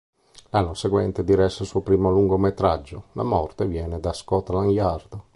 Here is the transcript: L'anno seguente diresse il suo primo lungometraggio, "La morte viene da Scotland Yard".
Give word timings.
L'anno 0.49 0.73
seguente 0.73 1.23
diresse 1.23 1.61
il 1.61 1.69
suo 1.69 1.81
primo 1.81 2.09
lungometraggio, 2.09 3.09
"La 3.11 3.21
morte 3.21 3.67
viene 3.67 3.99
da 3.99 4.13
Scotland 4.13 4.71
Yard". 4.71 5.21